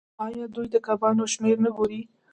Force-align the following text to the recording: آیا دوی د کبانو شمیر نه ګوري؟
آیا 0.25 0.45
دوی 0.55 0.67
د 0.73 0.75
کبانو 0.87 1.23
شمیر 1.33 1.57
نه 1.65 1.69
ګوري؟ 1.77 2.01